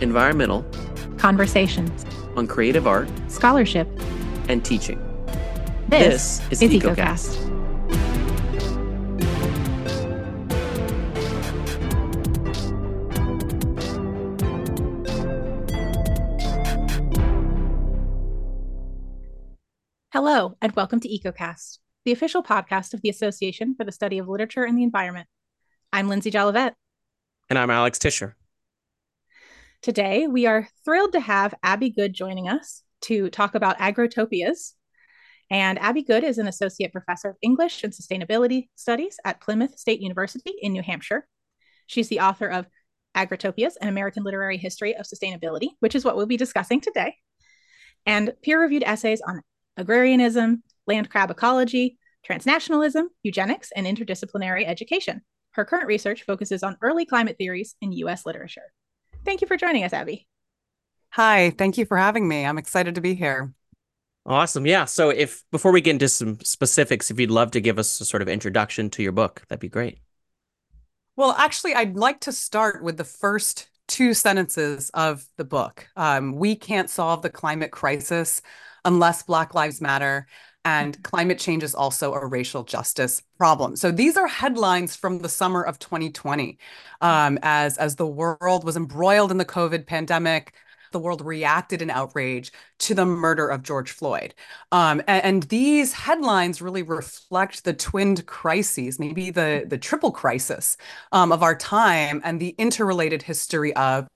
[0.00, 0.64] environmental
[1.18, 2.04] conversations
[2.36, 3.88] on creative art, scholarship,
[4.48, 4.98] and teaching.
[5.88, 7.36] This, This is is EcoCast.
[7.36, 8.50] EcoCast.
[20.12, 24.28] Hello, and welcome to EcoCast, the official podcast of the Association for the Study of
[24.28, 25.28] Literature and the Environment.
[25.92, 26.74] I'm Lindsay Jolivette.
[27.48, 28.36] And I'm Alex Tischer.
[29.82, 34.74] Today, we are thrilled to have Abby Goode joining us to talk about agrotopias.
[35.50, 40.02] And Abby Goode is an associate professor of English and sustainability studies at Plymouth State
[40.02, 41.26] University in New Hampshire.
[41.86, 42.66] She's the author of
[43.16, 47.14] Agrotopias An American Literary History of Sustainability, which is what we'll be discussing today,
[48.04, 49.40] and peer reviewed essays on
[49.78, 55.22] agrarianism, land crab ecology, transnationalism, eugenics, and interdisciplinary education.
[55.52, 58.74] Her current research focuses on early climate theories in US literature.
[59.24, 60.26] Thank you for joining us, Abby.
[61.10, 62.46] Hi, thank you for having me.
[62.46, 63.52] I'm excited to be here.
[64.26, 64.66] Awesome.
[64.66, 64.84] Yeah.
[64.84, 68.04] So, if before we get into some specifics, if you'd love to give us a
[68.04, 69.98] sort of introduction to your book, that'd be great.
[71.16, 75.88] Well, actually, I'd like to start with the first two sentences of the book.
[75.96, 78.40] Um, we can't solve the climate crisis
[78.84, 80.26] unless Black Lives Matter,
[80.64, 83.76] and climate change is also a racial justice problem.
[83.76, 86.58] So these are headlines from the summer of 2020,
[87.00, 90.54] um, as as the world was embroiled in the COVID pandemic.
[90.92, 94.34] The world reacted in outrage to the murder of George Floyd.
[94.72, 100.76] Um, and, and, these headlines really reflect the twinned crises, maybe the, the triple crisis
[101.12, 104.08] um, of our time and the interrelated history of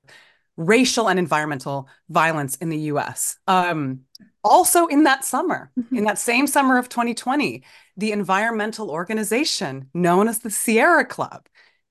[0.57, 3.37] racial and environmental violence in the US.
[3.47, 4.01] Um,
[4.45, 5.99] also, in that summer, Mhm.
[5.99, 7.65] in that same summer of 2020,
[7.97, 11.47] the environmental organization known as the Sierra Club,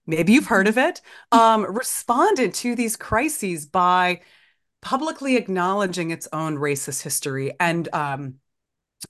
[0.06, 1.02] maybe you've heard of it,
[1.32, 4.22] um, responded to these crises by
[4.82, 8.36] publicly acknowledging its own racist history and um,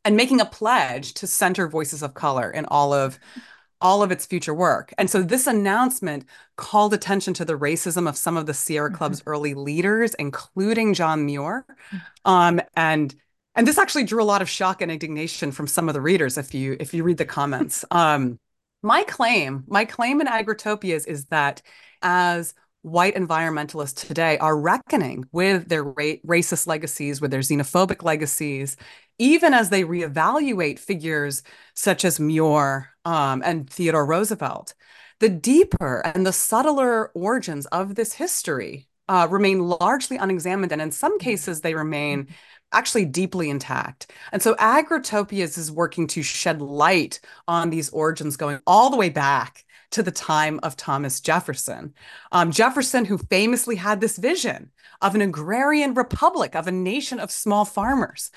[0.05, 3.19] and making a pledge to center voices of color in all of
[3.81, 4.93] all of its future work.
[4.97, 6.25] And so this announcement
[6.55, 11.25] called attention to the racism of some of the Sierra Club's early leaders, including John
[11.25, 11.65] Muir.
[12.23, 13.13] Um, and
[13.55, 16.37] and this actually drew a lot of shock and indignation from some of the readers
[16.37, 17.85] if you if you read the comments.
[17.91, 18.39] Um,
[18.85, 21.61] my claim, my claim in Agrotopias is that
[22.01, 28.75] as white environmentalists today are reckoning with their ra- racist legacies, with their xenophobic legacies,
[29.17, 31.43] even as they reevaluate figures
[31.73, 34.73] such as Muir um, and Theodore Roosevelt.
[35.19, 40.91] The deeper and the subtler origins of this history uh, remain largely unexamined, and in
[40.91, 42.27] some cases, they remain
[42.73, 44.11] actually deeply intact.
[44.31, 49.09] And so Agrotopias is working to shed light on these origins going all the way
[49.09, 51.93] back to the time of Thomas Jefferson.
[52.31, 57.31] Um, Jefferson, who famously had this vision of an agrarian republic, of a nation of
[57.31, 58.31] small farmers.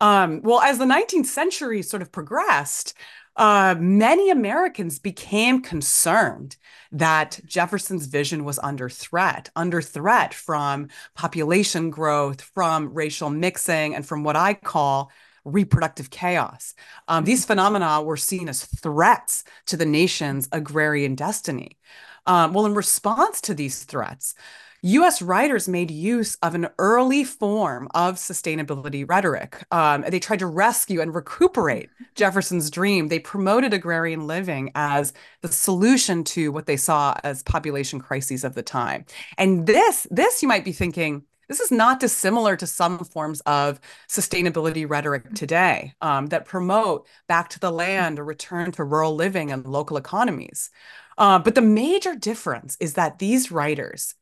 [0.00, 2.94] Um, well, as the 19th century sort of progressed,
[3.36, 6.56] uh, many Americans became concerned
[6.90, 14.06] that Jefferson's vision was under threat, under threat from population growth, from racial mixing, and
[14.06, 15.10] from what I call
[15.44, 16.74] reproductive chaos.
[17.08, 21.78] Um, these phenomena were seen as threats to the nation's agrarian destiny.
[22.26, 24.34] Um, well, in response to these threats,
[24.82, 29.64] US writers made use of an early form of sustainability rhetoric.
[29.70, 33.06] Um, they tried to rescue and recuperate Jefferson's dream.
[33.06, 38.54] They promoted agrarian living as the solution to what they saw as population crises of
[38.54, 39.04] the time.
[39.38, 43.78] And this, this you might be thinking, this is not dissimilar to some forms of
[44.08, 49.52] sustainability rhetoric today um, that promote back to the land or return to rural living
[49.52, 50.70] and local economies.
[51.18, 54.14] Uh, but the major difference is that these writers,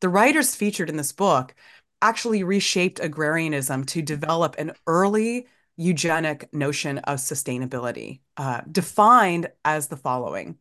[0.00, 1.54] the writers featured in this book
[2.02, 5.46] actually reshaped agrarianism to develop an early
[5.76, 10.58] eugenic notion of sustainability, uh, defined as the following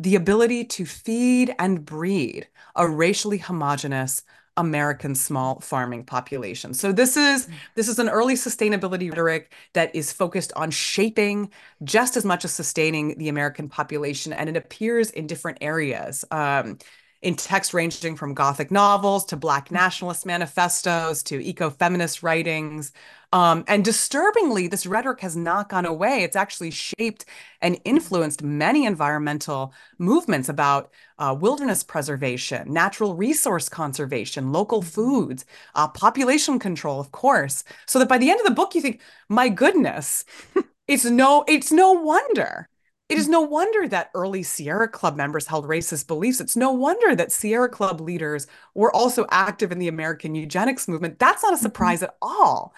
[0.00, 4.22] the ability to feed and breed a racially homogenous
[4.56, 6.74] American small farming population.
[6.74, 11.50] So this is this is an early sustainability rhetoric that is focused on shaping
[11.84, 16.24] just as much as sustaining the American population, and it appears in different areas.
[16.30, 16.78] Um,
[17.22, 22.92] in text ranging from Gothic novels to Black nationalist manifestos to eco feminist writings.
[23.32, 26.22] Um, and disturbingly, this rhetoric has not gone away.
[26.22, 27.26] It's actually shaped
[27.60, 35.44] and influenced many environmental movements about uh, wilderness preservation, natural resource conservation, local foods,
[35.74, 37.64] uh, population control, of course.
[37.86, 40.24] So that by the end of the book, you think, my goodness,
[40.88, 42.69] it's no, it's no wonder
[43.10, 46.40] It is no wonder that early Sierra Club members held racist beliefs.
[46.40, 51.18] It's no wonder that Sierra Club leaders were also active in the American eugenics movement.
[51.18, 52.72] That's not a surprise at all.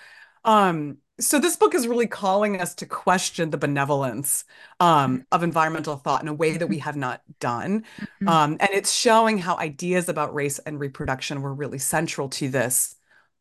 [0.45, 4.45] Um, so this book is really calling us to question the benevolence
[4.81, 7.85] um, of environmental thought in a way that we have not done.
[8.27, 12.97] Um, and it's showing how ideas about race and reproduction were really central to this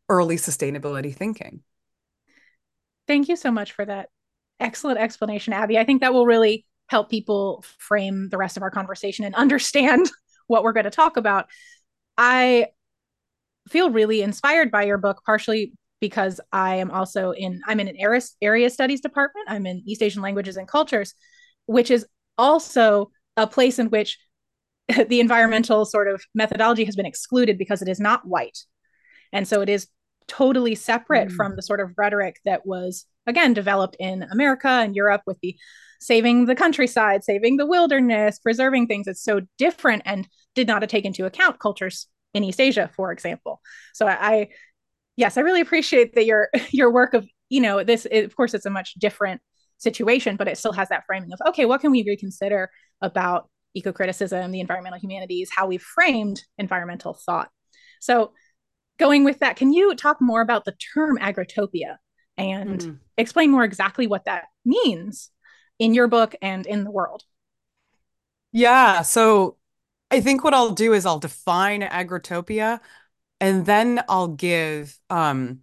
[0.10, 1.62] early sustainability thinking.
[3.08, 4.10] Thank you so much for that
[4.60, 5.80] excellent explanation, Abby.
[5.80, 10.12] I think that will really help people frame the rest of our conversation and understand
[10.48, 11.48] what we're going to talk about.
[12.18, 12.68] I
[13.70, 15.72] feel really inspired by your book, partially
[16.02, 19.48] because I am also in I'm in an area, area studies department.
[19.50, 21.14] I'm in East Asian languages and cultures,
[21.66, 22.06] which is
[22.38, 24.20] also a place in which
[25.08, 28.60] the environmental sort of methodology has been excluded because it is not white.
[29.32, 29.88] And so it is
[30.28, 31.36] totally separate mm.
[31.36, 35.56] from the sort of rhetoric that was again developed in America and Europe with the
[36.02, 39.08] saving the countryside, saving the wilderness, preserving things.
[39.08, 43.62] It's so different and did not take into account cultures in East Asia, for example.
[43.94, 44.50] So I,
[45.16, 48.06] yes, I really appreciate that your your work of you know this.
[48.12, 49.42] Of course, it's a much different
[49.78, 52.70] situation, but it still has that framing of okay, what can we reconsider
[53.02, 57.50] about eco-criticism, the environmental humanities, how we've framed environmental thought.
[58.02, 58.34] So,
[58.98, 61.96] going with that, can you talk more about the term agrotopia
[62.38, 62.94] and mm-hmm.
[63.18, 65.32] explain more exactly what that means
[65.82, 67.24] in your book and in the world?
[68.52, 69.58] Yeah, so
[70.12, 72.80] I think what I'll do is I'll define agrotopia
[73.40, 75.62] and then I'll give um,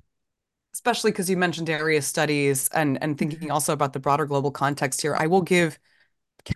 [0.75, 3.53] especially because you mentioned area studies and and thinking mm-hmm.
[3.53, 5.79] also about the broader global context here, I will give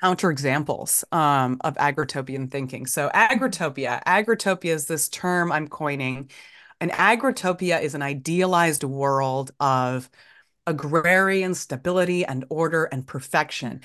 [0.01, 2.87] counter examples um, of agrotopian thinking.
[2.87, 6.31] So agrotopia, agrotopia is this term I'm coining.
[6.81, 10.11] An agrotopia is an idealized world of
[10.67, 13.81] agrarian stability and order and perfection.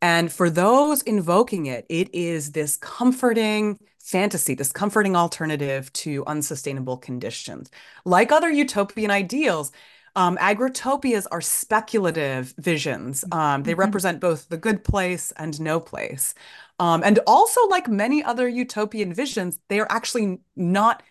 [0.00, 6.96] And for those invoking it, it is this comforting fantasy, this comforting alternative to unsustainable
[6.96, 7.70] conditions.
[8.04, 9.70] Like other utopian ideals,
[10.14, 13.24] um, agrotopias are speculative visions.
[13.32, 13.80] Um, they mm-hmm.
[13.80, 16.34] represent both the good place and no place.
[16.78, 21.02] Um, and also, like many other utopian visions, they are actually not.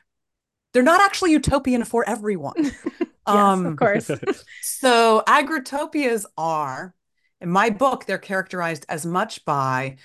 [0.73, 2.53] They're not actually utopian for everyone.
[2.63, 2.73] yes,
[3.25, 4.09] of um, course.
[4.62, 6.94] so agrotopias are,
[7.39, 9.97] in my book, they're characterized as much by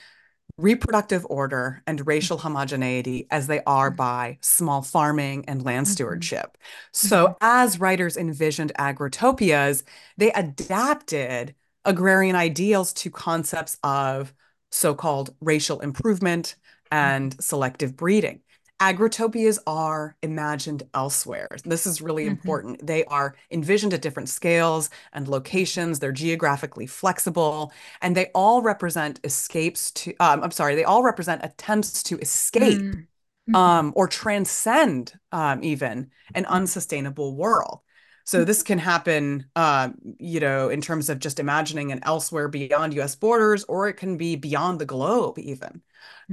[0.58, 3.96] reproductive order and racial homogeneity as they are mm-hmm.
[3.96, 5.92] by small farming and land mm-hmm.
[5.92, 6.56] stewardship.
[6.92, 7.34] So, mm-hmm.
[7.40, 9.82] as writers envisioned agrotopias,
[10.16, 11.54] they adapted
[11.84, 14.32] agrarian ideals to concepts of
[14.70, 16.56] so called racial improvement
[16.90, 18.40] and selective breeding
[18.80, 21.48] agrotopias are imagined elsewhere.
[21.64, 22.32] This is really mm-hmm.
[22.32, 22.86] important.
[22.86, 25.98] They are envisioned at different scales and locations.
[25.98, 31.44] They're geographically flexible, and they all represent escapes to, um, I'm sorry, they all represent
[31.44, 33.56] attempts to escape mm-hmm.
[33.56, 37.80] um, or transcend um, even an unsustainable world.
[38.24, 42.92] So this can happen, uh, you know, in terms of just imagining an elsewhere beyond
[42.94, 43.14] U.S.
[43.14, 45.80] borders, or it can be beyond the globe, even.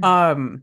[0.00, 0.04] Mm-hmm.
[0.04, 0.62] Um,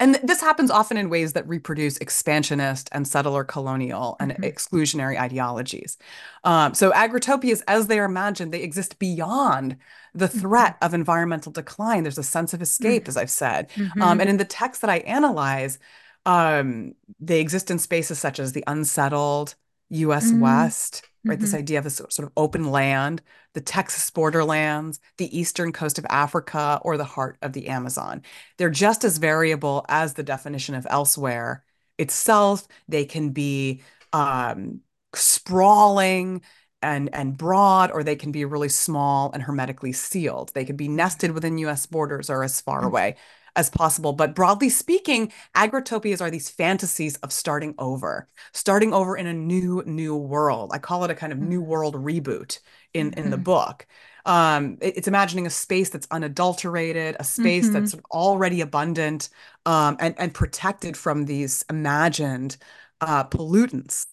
[0.00, 4.42] and this happens often in ways that reproduce expansionist and settler colonial and mm-hmm.
[4.42, 5.96] exclusionary ideologies.
[6.42, 9.76] Um, so agrotopias, as they are imagined, they exist beyond
[10.12, 10.40] the mm-hmm.
[10.40, 12.02] threat of environmental decline.
[12.02, 13.10] There's a sense of escape, mm-hmm.
[13.10, 13.70] as I've said.
[13.70, 14.02] Mm-hmm.
[14.02, 15.78] Um, and in the text that I analyze,
[16.26, 19.54] um, they exist in spaces such as the unsettled
[19.90, 20.30] U.S.
[20.30, 20.40] Mm-hmm.
[20.40, 21.40] West, right?
[21.40, 23.22] This idea of a sort of open land
[23.54, 28.22] the Texas borderlands, the eastern coast of Africa, or the heart of the Amazon.
[28.58, 31.64] They're just as variable as the definition of elsewhere
[31.96, 32.66] itself.
[32.88, 34.80] They can be um,
[35.14, 36.42] sprawling
[36.82, 40.50] and, and broad, or they can be really small and hermetically sealed.
[40.52, 42.88] They can be nested within US borders or as far mm-hmm.
[42.88, 43.16] away
[43.56, 44.12] as possible.
[44.12, 49.82] But broadly speaking, agrotopias are these fantasies of starting over, starting over in a new,
[49.86, 50.70] new world.
[50.72, 51.70] I call it a kind of new mm-hmm.
[51.70, 52.58] world reboot
[52.92, 53.20] in, mm-hmm.
[53.20, 53.44] in the mm-hmm.
[53.44, 53.86] book.
[54.26, 57.74] Um, it, it's imagining a space that's unadulterated, a space mm-hmm.
[57.74, 59.28] that's already abundant
[59.66, 62.56] um, and, and protected from these imagined
[63.00, 64.06] uh, pollutants.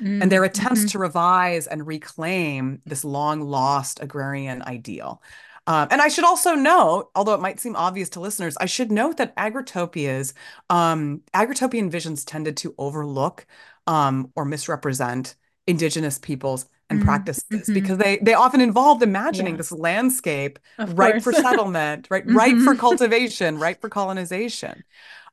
[0.00, 0.22] Mm-hmm.
[0.22, 0.88] And their attempts mm-hmm.
[0.88, 5.22] to revise and reclaim this long lost agrarian ideal.
[5.70, 8.90] Um, and I should also note, although it might seem obvious to listeners, I should
[8.90, 10.32] note that agrotopias,
[10.68, 13.46] um, agrotopian visions tended to overlook
[13.86, 15.36] um, or misrepresent
[15.68, 17.06] indigenous peoples and mm-hmm.
[17.06, 17.72] practices mm-hmm.
[17.72, 19.58] because they they often involved imagining yeah.
[19.58, 20.58] this landscape
[20.88, 22.36] right for settlement, right, mm-hmm.
[22.36, 24.82] right for cultivation, right for colonization.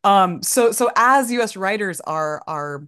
[0.03, 1.57] Um, so so as U.S.
[1.57, 2.85] writers are are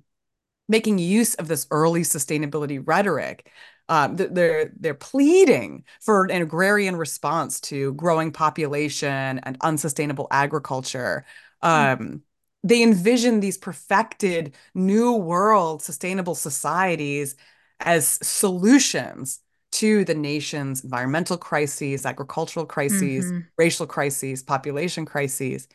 [0.68, 3.50] making use of this early sustainability rhetoric,
[3.89, 11.25] um, they're they're pleading for an agrarian response to growing population and unsustainable agriculture.
[11.62, 12.24] Um,
[12.63, 17.36] they envision these perfected new world sustainable societies
[17.79, 19.39] as solutions
[19.72, 23.39] to the nation's environmental crises, agricultural crises, Mm-hmm.
[23.58, 25.67] racial crises, population crises.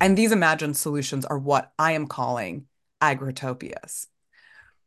[0.00, 2.66] And these imagined solutions are what I am calling
[3.02, 4.06] agrotopias.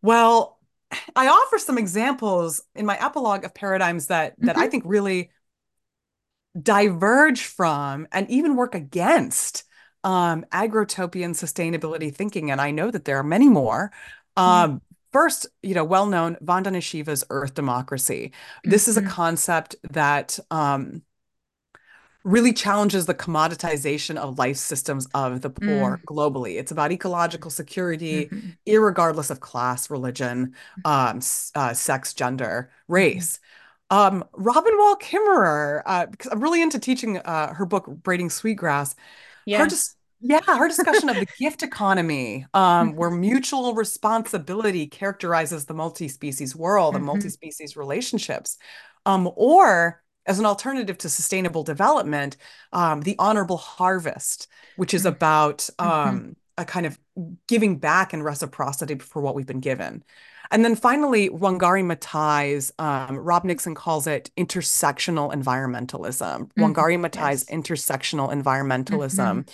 [0.01, 0.59] Well,
[1.15, 4.71] I offer some examples in my epilogue of paradigms that that I Mhm.
[4.71, 5.31] think really
[6.61, 9.63] diverge from and even work against
[10.03, 12.51] um, agrotopian sustainability thinking.
[12.51, 13.91] And I know that there are many more.
[14.37, 14.81] Um,
[15.13, 18.31] First, you know, well-known Vandana Shiva's Earth Democracy.
[18.63, 19.07] This is a Mhm.
[19.09, 21.01] concept that um,
[22.23, 26.59] really challenges the commoditization of life systems of the poor globally.
[26.59, 28.57] It's about ecological security, Mhm.
[28.67, 30.53] irregardless of class, religion,
[30.85, 31.19] um,
[31.55, 33.39] uh, sex, gender, race.
[33.89, 38.95] Um, Robin Wall Kimmerer, uh, because I'm really into teaching uh, her book Braiding Sweetgrass.
[39.53, 39.71] Her Yes.
[39.71, 46.55] just yeah, her discussion of the gift economy, um, where mutual responsibility characterizes the multi-species
[46.55, 47.07] world and Mhm.
[47.07, 48.57] multi-species relationships,
[49.07, 52.37] um, or as an alternative to sustainable development,
[52.73, 55.09] um, the honorable harvest, which is Mm.
[55.09, 55.89] about Mhm.
[55.89, 56.99] um, a kind of
[57.47, 60.03] giving back and reciprocity for what we've been given.
[60.51, 66.51] And then finally, Wangari Maathai's, um, Rob Nixon calls it intersectional environmentalism.
[66.55, 66.73] Mhm.
[66.73, 67.45] Wangari Maathai's Yes.
[67.45, 69.47] intersectional environmentalism,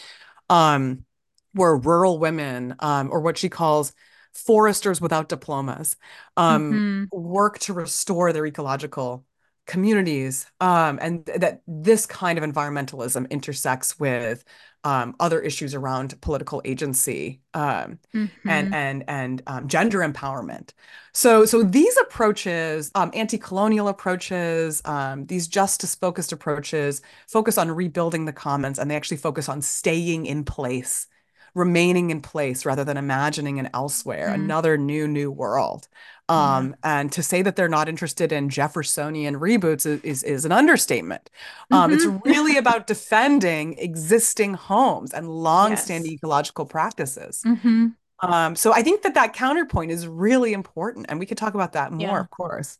[0.50, 1.05] um,
[1.53, 3.93] where rural women, um, or what she calls
[4.33, 5.95] foresters without diplomas,
[6.36, 7.12] um, Mhm.
[7.12, 9.25] work to restore their ecological
[9.67, 14.43] communities, um, and th- that this kind of environmentalism intersects with
[14.83, 18.00] um, other issues around political agency um,
[18.47, 18.74] and Mhm.
[18.74, 20.71] and and um, gender empowerment.
[21.13, 28.33] So so these approaches, um, anti-colonial approaches, um, these justice-focused approaches, focus on rebuilding the
[28.33, 31.07] commons, and they actually focus on staying in place,
[31.53, 34.33] remaining in place rather than imagining an elsewhere, Mhm.
[34.33, 35.88] another new new world.
[36.34, 36.57] Yeah.
[36.57, 40.51] Um, and to say that they're not interested in Jeffersonian reboots is, is, is an
[40.51, 41.29] understatement.
[41.72, 42.22] Um, it's Mhm.
[42.25, 46.15] really about defending existing homes and long-standing Yes.
[46.17, 47.43] ecological practices.
[47.46, 47.96] Mhm.
[48.19, 51.74] Um, so I think that that counterpoint is really important, and we could talk about
[51.74, 52.22] that more, Yeah.
[52.22, 52.79] of course.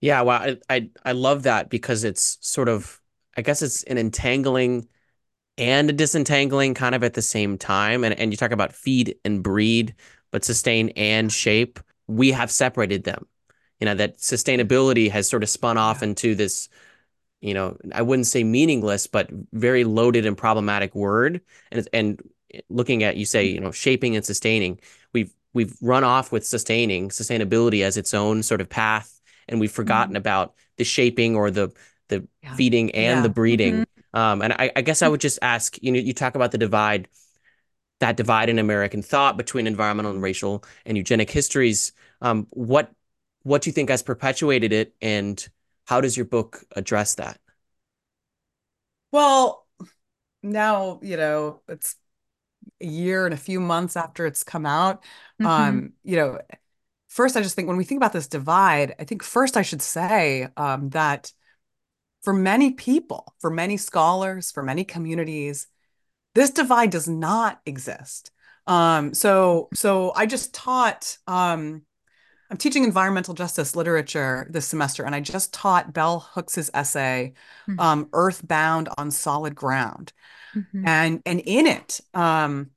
[0.00, 3.00] Yeah, well, I, I I love that because it's sort of
[3.36, 4.88] I guess it's an entangling
[5.58, 8.04] and a disentangling kind of at the same time.
[8.04, 9.94] And and you talk about feed and breed,
[10.32, 11.80] but sustain and shape.
[12.10, 13.26] We have separated them.
[13.78, 16.68] You know, that sustainability has sort of spun off into this,
[17.40, 21.40] you know, I wouldn't say meaningless, but very loaded and problematic word.
[21.72, 22.20] And and
[22.68, 24.80] looking at you say, you know, shaping and sustaining,
[25.12, 29.70] we've we've run off with sustaining sustainability as its own sort of path, and we've
[29.70, 29.76] mm-hmm.
[29.76, 31.72] forgotten about the shaping or the
[32.08, 32.54] the Yeah.
[32.56, 33.32] feeding and the Yeah.
[33.32, 33.74] breeding.
[33.74, 34.18] Mm-hmm.
[34.18, 35.12] Um, and I, I guess I mm-hmm.
[35.12, 37.08] would just ask, you know, you talk about the divide,
[38.00, 41.92] that divide in American thought between environmental and racial and eugenic histories.
[42.20, 42.90] Um, what
[43.42, 45.48] what do you think has perpetuated it, and
[45.86, 47.38] how does your book address that?
[49.12, 49.66] Well,
[50.42, 51.96] now, you know, it's
[52.80, 55.04] a year and a few months after it's come out.
[55.40, 55.46] Mhm.
[55.46, 56.38] Um, you know,
[57.08, 59.82] first I just think when we think about this divide, I think first I should
[59.82, 61.32] say um, that
[62.22, 65.66] for many people, for many scholars, for many communities,
[66.34, 68.30] this divide does not exist.
[68.66, 71.18] Um, so, so I just taught.
[71.26, 71.82] Um,
[72.50, 77.34] I'm teaching environmental justice literature this semester, and I just taught Bell Hooks's essay,
[77.68, 77.80] Mhm.
[77.80, 80.12] um, "Earthbound on Solid Ground,"
[80.54, 80.84] Mhm.
[80.84, 82.70] and and in it, um,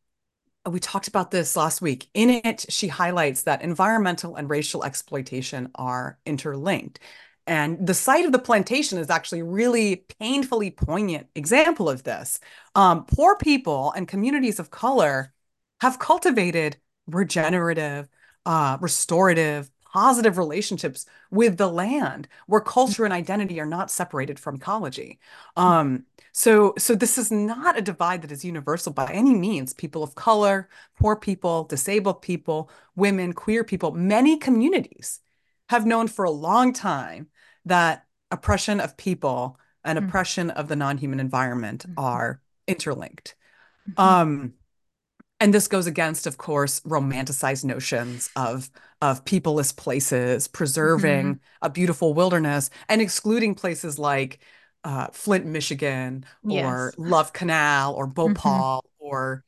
[0.65, 2.09] we talked about this last week.
[2.13, 6.99] In it, she highlights that environmental and racial exploitation are interlinked.
[7.47, 12.39] And the site of the plantation is actually a really painfully poignant example of this.
[12.75, 15.33] Um, poor people and communities of color
[15.81, 16.77] have cultivated
[17.07, 18.07] regenerative,
[18.45, 24.55] uh, restorative, positive relationships with the land where culture and identity are not separated from
[24.55, 25.19] ecology.
[25.55, 29.73] Um, so, so this is not a divide that is universal by any means.
[29.73, 30.67] People of color,
[30.99, 35.19] poor people, disabled people, women, queer people, many communities
[35.69, 37.27] have known for a long time
[37.65, 40.07] that oppression of people and Mhm.
[40.07, 41.93] oppression of the non-human environment Mhm.
[41.97, 43.35] are interlinked.
[43.87, 43.97] Mhm.
[43.97, 44.53] Um,
[45.43, 48.71] and this goes against, of course, romanticized notions of
[49.01, 54.39] of peopleless places, preserving a beautiful wilderness and excluding places like
[54.85, 56.97] uh, Flint, Michigan, or Yes.
[56.97, 58.35] Love Canal, or Mhm.
[58.35, 59.43] Bhopal, or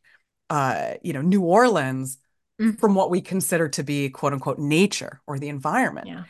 [0.50, 2.18] uh, you know, New Orleans
[2.60, 2.78] Mhm.
[2.78, 6.08] from what we consider to be quote unquote nature or the environment.
[6.08, 6.26] Yeah.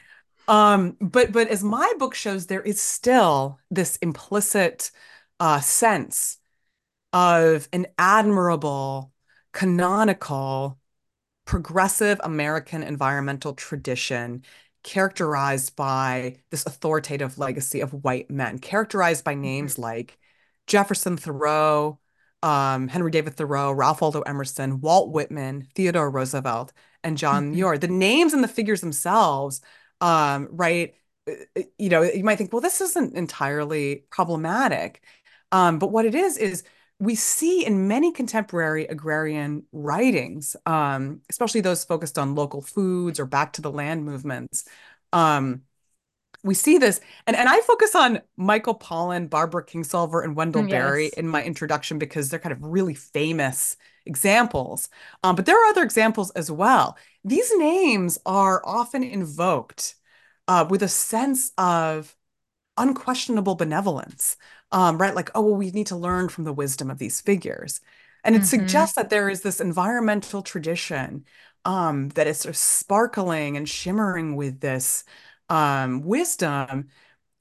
[0.47, 4.91] Um, but but as my book shows, there is still this implicit
[5.39, 6.37] uh, sense
[7.13, 9.13] of an admirable,
[9.55, 10.77] canonical,
[11.45, 14.43] progressive American environmental tradition
[14.83, 19.83] characterized by this authoritative legacy of white men, characterized by names mm-hmm.
[19.83, 20.19] like
[20.67, 21.99] Jefferson Thoreau,
[22.43, 27.55] um, Henry David Thoreau, Ralph Waldo Emerson, Walt Whitman, Theodore Roosevelt, and John mm-hmm.
[27.55, 27.77] Muir.
[27.77, 29.61] The names and the figures themselves,
[30.01, 30.95] um, right?
[31.27, 35.01] Uh, uh, you know, you might think, well, this isn't entirely problematic.
[35.53, 36.63] Um, but what it is, is
[36.99, 43.25] we see in many contemporary agrarian writings, um, especially those focused on local foods or
[43.25, 44.65] back to the land movements,
[45.11, 45.63] um,
[46.43, 50.69] we see this, and, and I focus on Michael Pollan, Barbara Kingsolver, and Wendell mm,
[50.69, 50.79] yes.
[50.79, 54.89] Berry in my introduction because they're kind of really famous examples.
[55.23, 56.97] Um, but there are other examples as well.
[57.23, 59.95] These names are often invoked
[60.47, 62.15] uh, with a sense of
[62.77, 64.37] unquestionable benevolence,
[64.75, 65.15] um, right?
[65.15, 67.79] Like, oh, well, we need to learn from the wisdom of these figures.
[68.25, 68.47] And it mm-hmm.
[68.47, 71.23] suggests that there is this environmental tradition
[71.63, 75.05] um, that is sort of sparkling and shimmering with this
[75.47, 76.89] um, wisdom,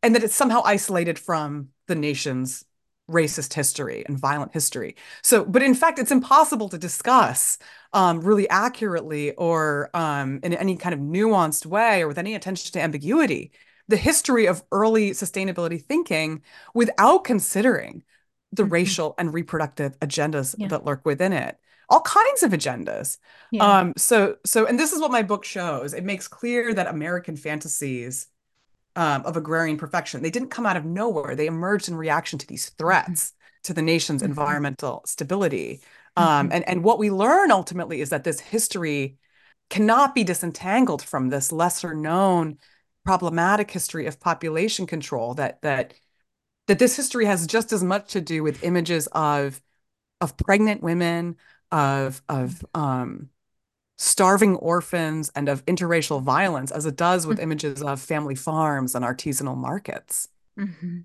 [0.01, 2.65] and that it's somehow isolated from the nation's
[3.11, 4.95] racist history and violent history.
[5.23, 7.59] So, but in fact, it's impossible to discuss
[7.93, 12.73] um, really accurately or um, in any kind of nuanced way or with any attention
[12.73, 13.51] to ambiguity
[13.89, 16.43] the history of early sustainability thinking
[16.75, 18.03] without considering
[18.53, 18.73] the mm-hmm.
[18.73, 20.69] racial and reproductive agendas yeah.
[20.69, 23.19] that lurk within it all kinds of agendas
[23.51, 23.81] yeah.
[23.81, 27.37] um so so and this is what my book shows it makes clear that american
[27.37, 28.29] fantasies
[28.97, 32.47] um, of agrarian perfection they didn't come out of nowhere they emerged in reaction to
[32.47, 33.63] these threats mm-hmm.
[33.65, 34.31] to the nation's mm-hmm.
[34.31, 35.81] environmental stability
[36.17, 36.53] um, mm-hmm.
[36.53, 39.17] and and what we learn ultimately is that this history
[39.69, 42.59] cannot be disentangled from this lesser known
[43.05, 45.95] problematic history of population control that that
[46.67, 49.61] that this history has just as much to do with images of
[50.21, 51.37] of pregnant women
[51.71, 53.29] of of um,
[53.99, 57.45] starving orphans and of interracial violence as it does with mm-hmm.
[57.45, 61.01] images of family farms and artisanal markets mm-hmm.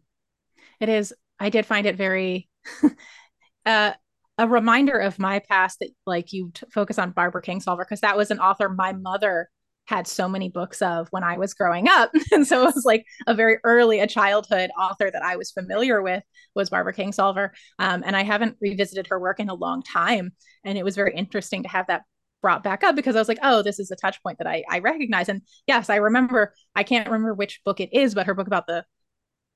[0.79, 2.49] it is i did find it very
[3.65, 3.91] uh,
[4.37, 8.17] a reminder of my past that like you t- focus on barbara kingsolver because that
[8.17, 9.49] was an author my mother
[9.89, 12.11] had so many books of when I was growing up.
[12.31, 16.01] And so it was like a very early, a childhood author that I was familiar
[16.01, 16.23] with
[16.53, 17.49] was Barbara Kingsolver.
[17.79, 20.31] Um, and I haven't revisited her work in a long time.
[20.63, 22.03] And it was very interesting to have that
[22.41, 24.63] brought back up because I was like, oh, this is a touch point that I,
[24.69, 25.27] I recognize.
[25.27, 28.67] And yes, I remember, I can't remember which book it is, but her book about
[28.67, 28.85] the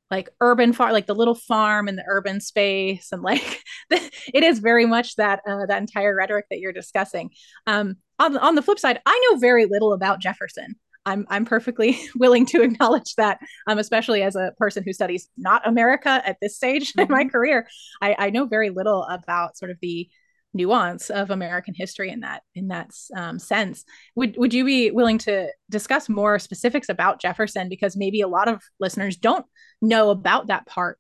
[0.09, 3.09] like urban farm, like the little farm in the urban space.
[3.11, 7.29] And like, it is very much that, uh, that entire rhetoric that you're discussing.
[7.67, 10.75] Um, on, on the flip side, I know very little about Jefferson.
[11.05, 15.67] I'm I'm perfectly willing to acknowledge that, um, especially as a person who studies not
[15.67, 17.01] America at this stage mm-hmm.
[17.01, 17.29] in my mm-hmm.
[17.29, 17.67] career.
[18.01, 20.09] I, I know very little about sort of the
[20.55, 23.83] nuance of American history in that in that um, sense.
[24.15, 28.47] Would would you be willing to discuss more specifics about Jefferson because maybe a lot
[28.47, 29.45] of listeners don't
[29.81, 30.99] know about that part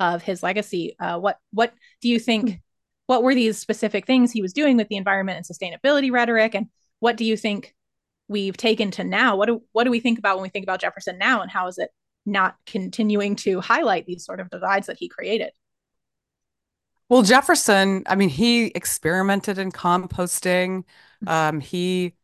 [0.00, 0.96] of his legacy?
[0.98, 2.56] Uh, what what do you think hmm
[3.06, 6.54] what were these specific things he was doing with the environment and sustainability rhetoric?
[6.54, 6.68] And
[7.00, 7.74] what do you think
[8.28, 9.36] we've taken to now?
[9.36, 11.42] What do what do we think about when we think about jefferson now?
[11.42, 11.90] And how is it
[12.26, 15.50] not continuing to highlight these sort of divides that he created?
[17.10, 20.84] Well jefferson i mean he experimented in composting.
[21.24, 21.28] Mm-hmm.
[21.28, 22.14] um, he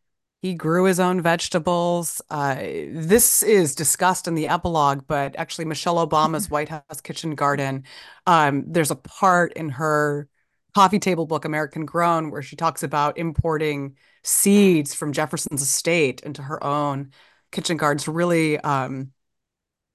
[0.43, 2.23] he grew his own vegetables.
[2.31, 7.85] Uh, this is discussed in the epilogue, but actually, Michelle Obama's White House kitchen garden,
[8.27, 10.30] um, there's a part in her
[10.75, 16.43] coffee table book American Grown where she talks about importing seeds from Jefferson's estate into
[16.43, 17.11] her own
[17.53, 19.13] kitchen gardens really um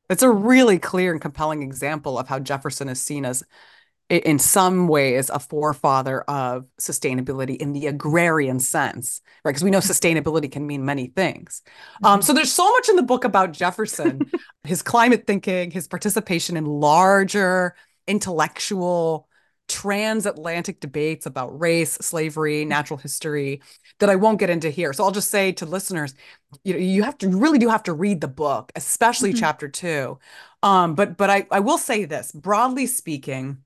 [0.09, 3.43] it's a really clear and compelling example of how Jefferson is seen as
[4.07, 9.51] in some ways a forefather of sustainability in the agrarian sense right?
[9.51, 11.63] Because we know sustainability can mean many things.
[12.03, 14.29] Um, so there's so much in the book about jefferson
[14.63, 17.75] his climate thinking his participation in larger
[18.07, 19.27] intellectual
[19.67, 23.61] transatlantic debates about race, slavery, natural history
[23.99, 24.93] that I won't get into here.
[24.93, 26.13] So I'll just say to listeners,
[26.63, 29.39] you know, you have to you really do have to read the book, especially mm-hmm.
[29.39, 30.19] chapter two.
[30.63, 33.59] Um, but but I, I will say this, broadly speaking,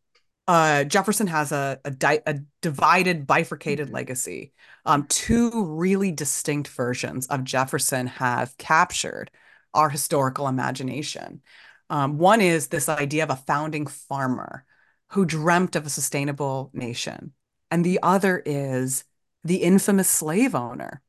[0.47, 3.95] uh, Jefferson has a a, di- a divided, bifurcated mm-hmm.
[3.95, 4.53] legacy.
[4.85, 9.31] Um, two really distinct versions of Jefferson have captured
[9.73, 11.41] our historical imagination.
[11.89, 14.65] Um, one is this idea of a founding farmer
[15.09, 17.33] who dreamt of a sustainable nation.
[17.71, 19.03] And the other is
[19.43, 21.01] the infamous slave owner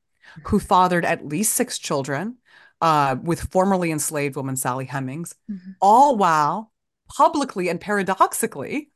[0.44, 2.36] who fathered at least six children,
[2.80, 5.72] uh, with formerly enslaved woman Sally Hemings, mm-hmm.
[5.80, 6.72] all while
[7.08, 8.90] publicly and paradoxically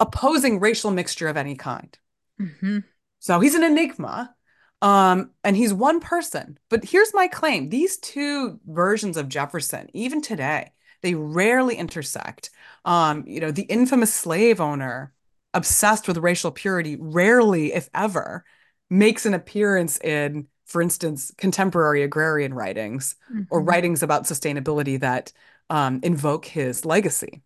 [0.00, 1.96] opposing racial mixture of any kind.
[2.40, 2.80] Mm-hmm.
[3.20, 4.34] So he's an enigma.
[4.82, 6.58] Um, and he's one person.
[6.68, 12.50] But here's my claim these two versions of Jefferson, even today, they rarely intersect.
[12.84, 15.12] Um, you know, the infamous slave owner
[15.54, 18.44] obsessed with racial purity rarely, if ever,
[18.90, 23.42] makes an appearance in, for instance, contemporary agrarian writings mm-hmm.
[23.50, 25.32] or writings about sustainability that
[25.70, 27.42] um, invoke his legacy.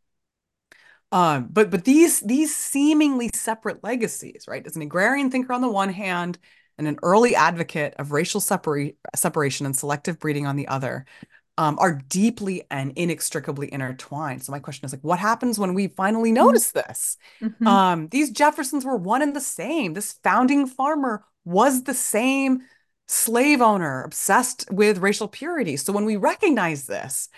[1.12, 4.64] Um, but but these these seemingly separate legacies, right?
[4.64, 6.38] As an agrarian thinker on the one hand,
[6.80, 11.04] and an early advocate of racial separa- separation and selective breeding on the other,
[11.60, 14.42] um, are deeply and inextricably intertwined.
[14.42, 16.46] So my question is like, what happens when we finally mm-hmm.
[16.46, 17.18] notice this?
[17.42, 17.66] Mm-hmm.
[17.66, 19.92] Um, these Jeffersons were one and the same.
[19.92, 22.62] This founding farmer was the same
[23.08, 25.76] slave owner obsessed with racial purity.
[25.76, 27.28] So when we recognize this,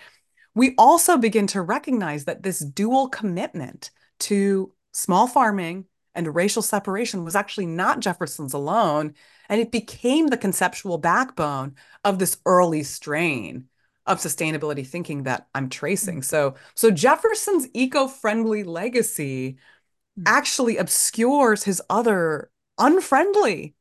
[0.55, 5.83] we also begin to recognize that this dual commitment to small farming
[6.15, 9.15] and racial separation was actually not Jefferson's alone.
[9.49, 13.67] And it became the conceptual backbone of this early strain
[14.05, 16.19] of sustainability thinking that I'm tracing.
[16.19, 16.25] Mm.
[16.25, 19.57] So, so Jefferson's eco-friendly legacy
[20.19, 20.23] mm.
[20.25, 23.75] actually obscures his other unfriendly,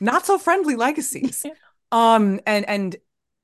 [0.00, 1.44] not so friendly legacies.
[1.92, 2.96] um, and and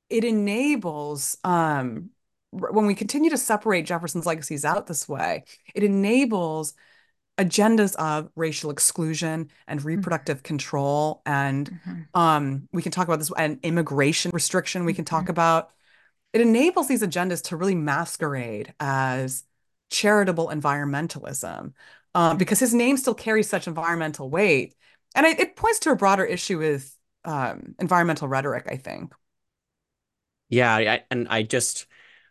[0.08, 2.10] it enables um
[2.50, 6.74] when we continue to separate Jefferson's legacies out this way, it enables
[7.38, 9.88] agendas of racial exclusion and mm-hmm.
[9.88, 10.46] reproductive mm-hmm.
[10.46, 12.20] control and mm-hmm.
[12.20, 15.30] um, we can talk about this and immigration restriction we can talk mm-hmm.
[15.30, 15.70] about
[16.32, 19.44] it enables these agendas to really masquerade as
[19.90, 21.72] charitable environmentalism
[22.14, 24.74] um, because his name still carries such environmental weight
[25.14, 29.12] and it, it points to a broader issue with um, environmental rhetoric i think
[30.48, 31.86] yeah I, and i just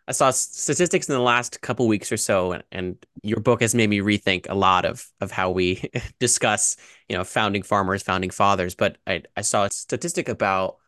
[0.08, 3.76] I saw statistics in the last couple weeks or so, and, and, your book has
[3.76, 6.76] made me rethink a lot of of how we discuss,
[7.08, 8.74] you know, founding farmers, founding fathers.
[8.74, 10.78] But I, I saw a statistic about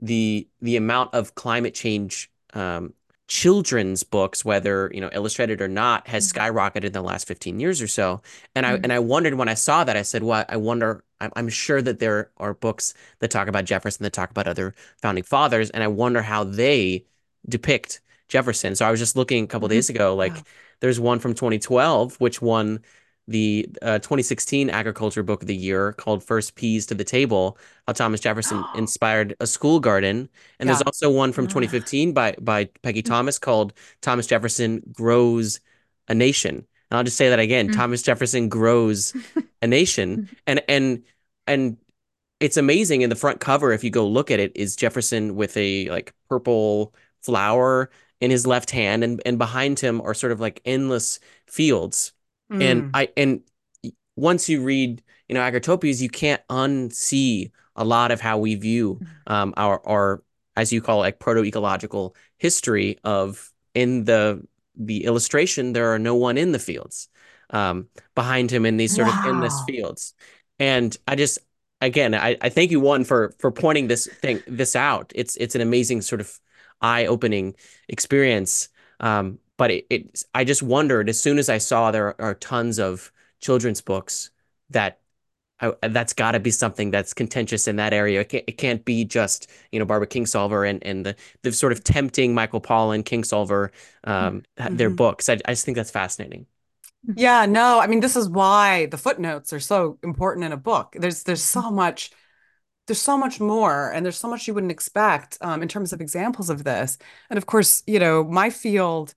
[0.00, 2.94] the the amount of climate change um,
[3.28, 6.56] children's books, whether you know illustrated or not, has mm-hmm.
[6.56, 8.20] skyrocketed in the last 15 years or so.
[8.54, 8.84] And I mm-hmm.
[8.84, 11.80] and I wondered when I saw that, I said, "Well, I wonder." I'm, I'm sure
[11.80, 15.84] that there are books that talk about Jefferson, that talk about other founding fathers, and
[15.84, 17.06] I wonder how they
[17.48, 18.74] depict Jefferson.
[18.74, 19.76] So I was just looking a couple mm-hmm.
[19.76, 20.42] days ago, like wow.
[20.80, 22.80] there's one from 2012, which won
[23.28, 27.92] the uh, 2016 Agriculture Book of the Year called First Peas to the Table, how
[27.92, 30.28] Thomas Jefferson inspired a school garden.
[30.58, 30.74] And yeah.
[30.74, 33.12] there's also one from 2015 by, by Peggy mm-hmm.
[33.12, 35.60] Thomas called Thomas Jefferson Grows
[36.08, 36.66] a Nation.
[36.90, 37.80] And I'll just say that again, mm-hmm.
[37.80, 39.14] Thomas Jefferson grows
[39.60, 40.28] a nation.
[40.46, 41.04] And, and,
[41.46, 41.76] and
[42.40, 45.56] it's amazing in the front cover, if you go look at it, is Jefferson with
[45.56, 47.88] a like purple flower
[48.20, 52.12] in his left hand and and behind him are sort of like endless fields
[52.52, 52.62] mm.
[52.62, 53.40] and i and
[54.16, 58.94] once you read you know agrotopias you can't unsee a lot of how we view
[58.94, 59.32] mm-hmm.
[59.32, 60.22] um, our our
[60.56, 64.42] as you call it like proto-ecological history of in the
[64.76, 67.08] the illustration there are no one in the fields
[67.50, 69.18] um, behind him in these sort wow.
[69.18, 70.14] of endless fields
[70.58, 71.38] and i just
[71.80, 75.54] again I, I thank you one for for pointing this thing this out it's it's
[75.54, 76.38] an amazing sort of
[76.82, 77.54] eye-opening
[77.88, 78.68] experience.
[79.00, 82.80] Um, but it, it, I just wondered as soon as I saw there are tons
[82.80, 84.32] of children's books
[84.70, 84.98] that
[85.60, 88.22] I, that's got to be something that's contentious in that area.
[88.22, 91.70] It can't, it can't, be just you know Barbara Kingsolver and and the the sort
[91.70, 93.70] of tempting Michael Pollan Kingsolver
[94.02, 94.74] um, mm-hmm.
[94.74, 95.28] their books.
[95.28, 96.46] I, I just think that's fascinating.
[97.14, 100.96] Yeah, no, I mean this is why the footnotes are so important in a book.
[100.98, 102.10] There's there's so much
[102.88, 106.00] there's so much more and there's so much you wouldn't expect um, in terms of
[106.00, 106.98] examples of this
[107.30, 109.14] and of course you know my field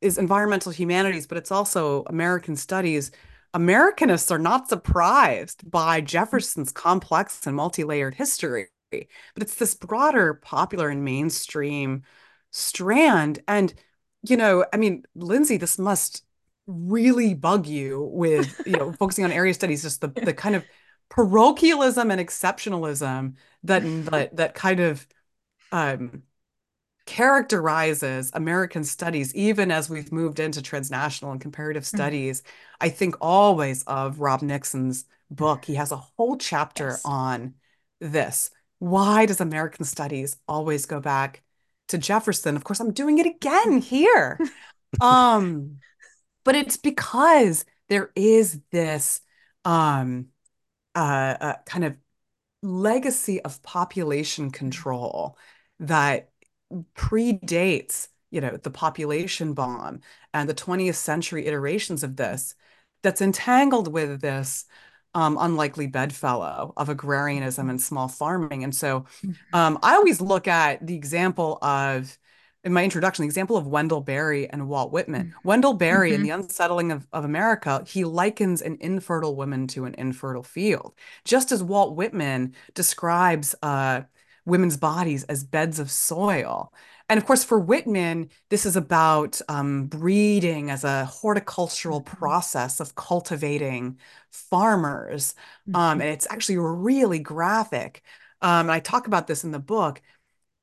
[0.00, 3.10] is environmental humanities but it's also american studies.
[3.54, 10.88] Americanists are not surprised by jefferson's complex and multi-layered history but it's this broader popular
[10.88, 12.02] and mainstream
[12.50, 13.40] strand.
[13.48, 13.74] And
[14.28, 16.24] you know i mean lindsay this must
[16.66, 20.64] really bug you with you know focusing on area studies just the, the kind of
[21.08, 25.06] parochialism and exceptionalism that that, that kind of
[25.72, 26.22] um,
[27.06, 31.96] characterizes American studies, even as we've moved into transnational and comparative mm-hmm.
[31.96, 32.42] studies.
[32.80, 35.64] I think always of Rob Nixon's book.
[35.64, 37.02] He has a whole chapter yes.
[37.04, 37.54] on
[38.00, 38.50] this.
[38.78, 41.42] Why does American studies always go back
[41.88, 42.56] to Jefferson?
[42.56, 44.38] Of course, I'm doing it again here.
[45.00, 45.78] um,
[46.44, 49.20] but it's because there is this
[49.64, 50.26] um,
[50.94, 51.96] uh, uh, kind of
[52.62, 55.38] legacy of population control
[55.80, 56.30] that
[56.94, 60.00] predates, you know, the population bomb
[60.34, 62.54] and the 20th century iterations of this
[63.02, 64.64] that's entangled with this
[65.14, 68.64] um, unlikely bedfellow of agrarianism and small farming.
[68.64, 69.36] And so Mm-hmm.
[69.52, 72.18] um, I always look at the example of,
[72.64, 75.28] in my introduction, the example of Wendell Berry and Walt Whitman.
[75.44, 76.24] Wendell Berry, in Mhm.
[76.24, 81.52] The Unsettling of, of America, he likens an infertile woman to an infertile field, just
[81.52, 84.02] as Walt Whitman describes uh,
[84.46, 86.72] women's bodies as beds of soil.
[87.08, 92.06] And of course, for Whitman, this is about um, breeding as a horticultural Mhm.
[92.06, 93.98] process of cultivating
[94.30, 95.34] farmers.
[95.74, 96.02] Um, Mhm.
[96.02, 98.02] and it's actually really graphic.
[98.42, 100.02] Um, and I talk about this in the book.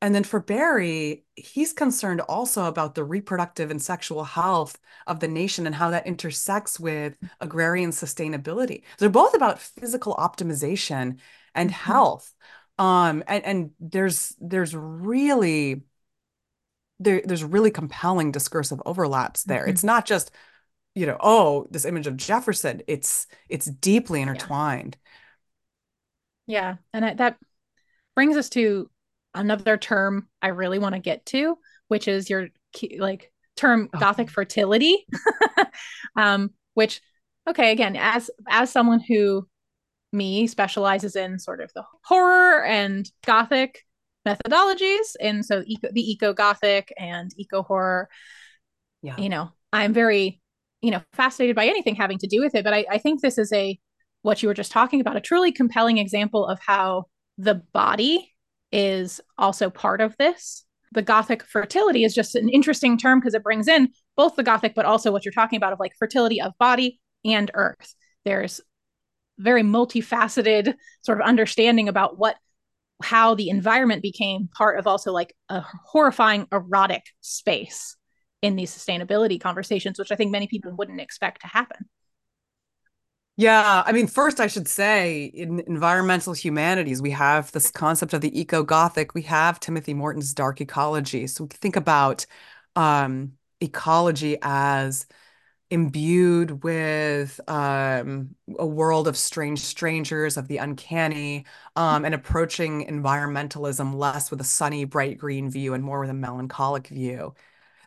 [0.02, 5.30] And then for Berry, he's concerned also about the reproductive and sexual health of the
[5.30, 8.84] nation and how that intersects with agrarian sustainability.
[8.98, 11.20] They're both about physical optimization
[11.56, 12.34] and health.
[12.80, 15.84] Um, and, and there's there's really
[17.00, 19.66] there, there's really compelling discursive overlaps there.
[19.66, 19.70] Mhm.
[19.70, 20.32] It's not just,
[20.96, 22.82] you know, oh, this image of Jefferson.
[22.88, 24.24] It's it's deeply Yeah.
[24.24, 24.98] intertwined.
[26.48, 27.38] Yeah, and I, that
[28.16, 28.90] brings us to
[29.34, 31.58] another term I really want to get to,
[31.90, 34.00] which is your key, like term Oh.
[34.00, 35.06] Gothic fertility.
[36.18, 37.02] um, which,
[37.50, 39.48] okay, again, as as someone who
[40.14, 43.84] me specializes in sort of the horror and Gothic
[44.28, 48.08] methodologies, and so eco, the eco Gothic and eco horror,
[49.02, 49.18] Yeah.
[49.18, 50.40] you know, I'm very,
[50.82, 52.64] you know, fascinated by anything having to do with it.
[52.64, 53.78] But I, I think this is a
[54.22, 57.06] what you were just talking about, a truly compelling example of how
[57.38, 58.32] the body
[58.72, 60.64] is also part of this.
[60.94, 64.76] The Gothic fertility is just an interesting term because it brings in both the Gothic,
[64.76, 67.96] but also what you're talking about of like fertility of body and earth.
[68.26, 68.62] There's
[69.38, 72.36] very multifaceted sort of understanding about what
[73.02, 77.98] how the environment became part of also like a horrifying erotic space
[78.42, 81.86] in these sustainability conversations, which I think many people wouldn't expect to happen.
[83.36, 88.22] Yeah, I mean, first I should say in environmental humanities, we have this concept of
[88.22, 89.16] the eco-Gothic.
[89.16, 91.26] We have Timothy Morton's dark ecology.
[91.26, 92.28] So we think about
[92.76, 95.08] um, ecology as
[95.74, 103.96] imbued with um, a world of strange strangers, of the uncanny, um, and approaching environmentalism
[103.96, 107.34] less with a sunny, bright green view and more with a melancholic view.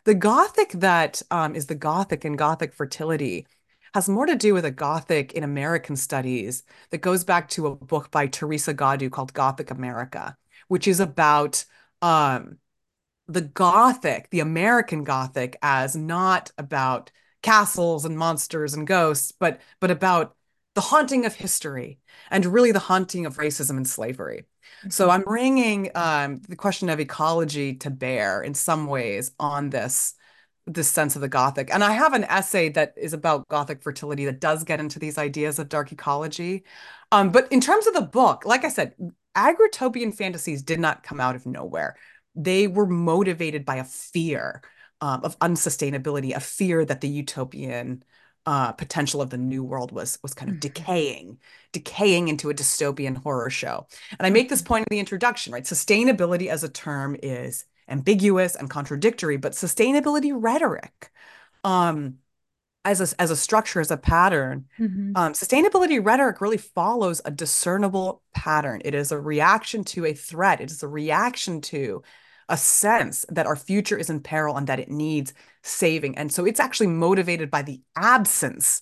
[0.03, 3.47] The Gothic that um, is the Gothic and Gothic fertility
[3.93, 7.75] has more to do with a Gothic in American studies that goes back to a
[7.75, 10.35] book by Teresa Goddu called Gothic America,
[10.67, 11.63] which is about
[12.01, 12.57] um,
[13.29, 19.91] the Gothic, the American Gothic, as not about castles and monsters and ghosts, but but
[19.91, 20.35] about
[20.75, 24.45] the haunting of history and really the haunting of racism and slavery.
[24.89, 30.13] So I'm bringing um, the question of ecology to bear in some ways on this
[30.67, 31.73] this sense of the Gothic.
[31.73, 35.17] And I have an essay that is about Gothic fertility that does get into these
[35.17, 36.65] ideas of dark ecology.
[37.11, 38.93] Um, but in terms of the book, like I said,
[39.35, 41.95] agrotopian fantasies did not come out of nowhere.
[42.35, 44.61] They were motivated by a fear
[45.01, 48.03] um, of unsustainability, a fear that the utopian
[48.45, 50.59] uh, potential of the new world was was kind of Mhm.
[50.61, 51.37] decaying,
[51.73, 53.87] decaying into a dystopian horror show.
[54.17, 55.63] And I make this point in the introduction, right?
[55.65, 61.11] Sustainability as a term is ambiguous and contradictory, but sustainability rhetoric,
[61.63, 62.19] um,
[62.85, 65.15] as a as a structure, as a pattern, Mhm.
[65.15, 68.81] um, sustainability rhetoric really follows a discernible pattern.
[68.85, 70.61] It is a reaction to a threat.
[70.61, 72.03] It is a reaction to
[72.49, 75.33] a sense that our future is in peril and that it needs
[75.63, 76.17] saving.
[76.17, 78.81] And so it's actually motivated by the absence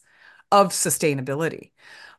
[0.51, 1.71] of sustainability.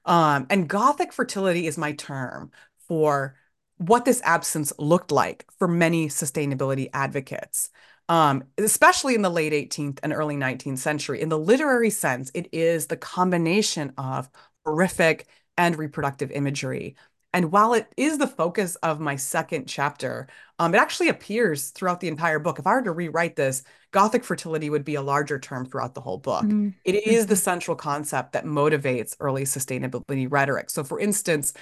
[0.04, 2.50] Um, and Gothic fertility is my term
[2.88, 3.36] for
[3.78, 7.70] what this absence looked like for many sustainability advocates,
[8.08, 11.20] um, especially in the late 18th and early 19th century.
[11.20, 14.30] In the literary sense, it is the combination of
[14.64, 15.26] horrific
[15.58, 16.96] and reproductive imagery.
[17.32, 20.26] And while it is the focus of my second chapter,
[20.58, 22.58] um, it actually appears throughout the entire book.
[22.58, 26.00] If I were to rewrite this, Gothic fertility would be a larger term throughout the
[26.00, 26.44] whole book.
[26.44, 26.74] Mhm.
[26.84, 30.70] It is the central concept that motivates early sustainability rhetoric.
[30.70, 31.52] So, for instance,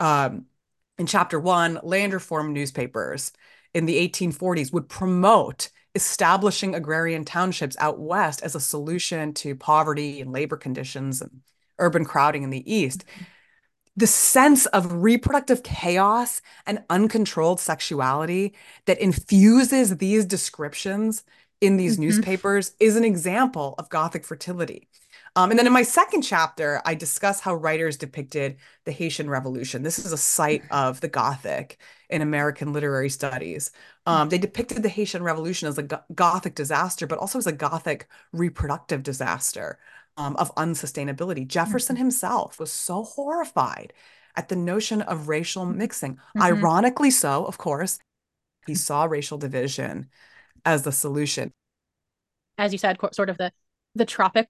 [0.00, 0.46] um,
[0.98, 3.32] in chapter one, land reform newspapers
[3.72, 10.20] in the 1840s would promote establishing agrarian townships out west as a solution to poverty
[10.20, 11.40] and labor conditions and
[11.78, 13.04] urban crowding in the east.
[13.96, 18.54] The sense of reproductive chaos and uncontrolled sexuality
[18.86, 21.22] that infuses these descriptions
[21.60, 22.00] in these Mhm.
[22.00, 24.88] newspapers is an example of Gothic fertility.
[25.36, 29.82] Um, and then in my second chapter, I discuss how writers depicted the Haitian Revolution.
[29.82, 31.78] This is a site of the Gothic
[32.10, 33.70] in American literary studies.
[34.06, 35.82] Um, they depicted the Haitian Revolution as a
[36.14, 39.78] Gothic disaster, but also as a Gothic reproductive disaster
[40.16, 41.46] um, of unsustainability.
[41.46, 42.04] Jefferson Mm-hmm.
[42.04, 43.92] himself was so horrified
[44.36, 46.18] at the notion of racial mixing.
[46.36, 46.42] Mhm.
[46.42, 47.98] Ironically so, of course,
[48.66, 50.08] he saw racial division
[50.64, 51.52] as the solution.
[52.58, 53.52] as you said, sort of the
[53.96, 54.48] the tropic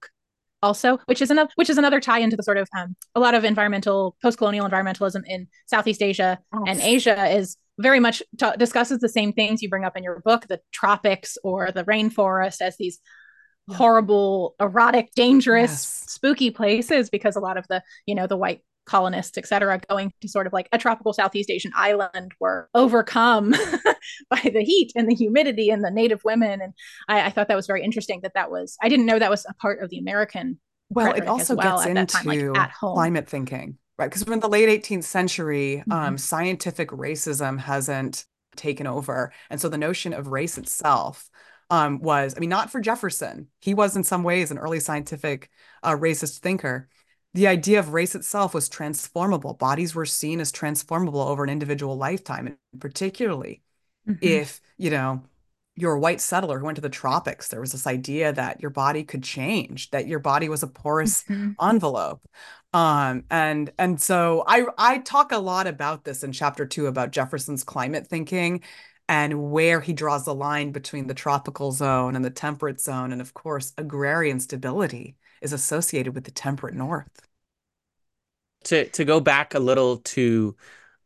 [0.61, 3.33] also, which is another which is another tie into the sort of um, a lot
[3.35, 9.09] of environmental post-colonial environmentalism in Southeast Asia and Asia is very much ta discusses the
[9.09, 12.99] same things you bring up in your book, the tropics or the rainforest as these
[13.67, 13.77] Yeah.
[13.77, 16.03] horrible, erotic, dangerous, Yes.
[16.07, 20.11] spooky places because a lot of the, you know, the white colonists, et cetera, going
[20.21, 23.49] to sort of like a tropical Southeast Asian island were overcome
[24.29, 26.61] by the heat and the humidity and the native women.
[26.61, 26.73] And
[27.07, 29.45] I, I thought that was very interesting that that was, I didn't know that was
[29.49, 32.55] a part of the American Well, it also well gets at that time, like into
[32.55, 32.95] at home.
[32.95, 34.07] climate thinking, right?
[34.09, 36.19] Because in the late 18th century, um, Mhm.
[36.19, 38.25] scientific racism hasn't
[38.55, 39.33] taken over.
[39.49, 41.29] And so the notion of race itself
[41.69, 43.47] um, was, I mean, not for Jefferson.
[43.61, 45.49] He was in some ways an early scientific
[45.83, 46.89] uh, racist thinker.
[47.33, 49.53] The idea of race itself was transformable.
[49.53, 53.61] Bodies were seen as transformable over an individual lifetime, and particularly
[54.05, 54.15] Mhm.
[54.21, 55.23] if, you know,
[55.75, 58.69] you're a white settler who went to the tropics, there was this idea that your
[58.71, 61.55] body could change, that your body was a porous Mhm.
[61.61, 62.21] envelope.
[62.73, 67.11] Um, and and so I I talk a lot about this in chapter two about
[67.11, 68.63] Jefferson's climate thinking
[69.07, 73.11] and where he draws the line between the tropical zone and the temperate zone.
[73.11, 77.09] And of course, agrarian stability is associated with the temperate north.
[78.65, 80.55] To to go back a little to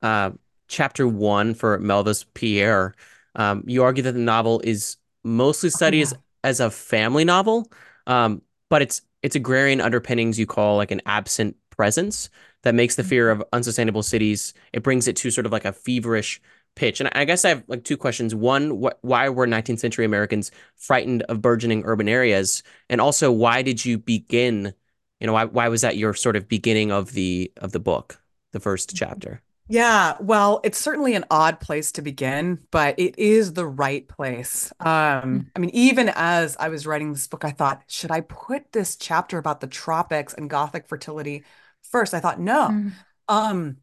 [0.02, 0.32] uh,
[0.70, 2.94] chapter one for Melville's Pierre,
[3.36, 6.18] um, you argue that the novel is mostly studied as, yeah.
[6.46, 7.70] as a family novel,
[8.08, 12.30] um, but it's it's agrarian underpinnings you call like an absent presence
[12.64, 14.54] that makes the fear of unsustainable cities.
[14.74, 16.42] It brings it to sort of like a feverish
[16.80, 17.02] pitch.
[17.02, 18.34] And I guess I have like two questions.
[18.34, 22.63] One, what why were 19th century Americans frightened of burgeoning urban areas?
[22.89, 24.74] And also, why did you begin?
[25.20, 28.22] You know, why why was that your sort of beginning of the of the book,
[28.54, 29.42] the first chapter?
[29.72, 34.74] Yeah, well, it's certainly an odd place to begin, but it is the right place.
[34.80, 38.72] Um, I mean, even as I was writing this book, I thought, should I put
[38.72, 41.44] this chapter about the tropics and Gothic fertility
[41.84, 42.15] first?
[42.15, 42.70] I thought, no.
[42.70, 42.94] Mm.
[43.28, 43.78] Um,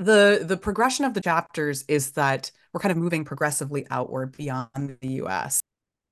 [0.00, 4.98] the the progression of the chapters is that we're kind of moving progressively outward beyond
[5.00, 5.60] the US.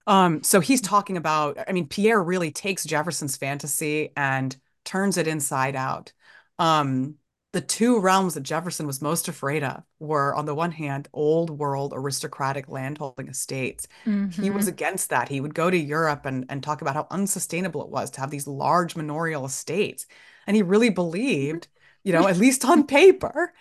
[0.06, 5.28] Um, so he's talking about, I mean, Pierre really takes Jefferson's fantasy and turns it
[5.28, 6.12] inside out.
[6.58, 7.16] Um,
[7.52, 11.50] the two realms that Jefferson was most afraid of were, on the one hand, old
[11.50, 13.88] world aristocratic landholding estates.
[14.40, 14.54] He Mhm.
[14.54, 15.28] was against that.
[15.28, 18.30] He would go to Europe and, and talk about how unsustainable it was to have
[18.30, 20.06] these large manorial estates.
[20.46, 21.68] And he really believed,
[22.04, 23.52] you know, at least on paper,